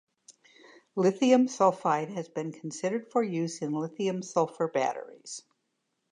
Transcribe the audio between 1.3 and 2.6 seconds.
sulfide has been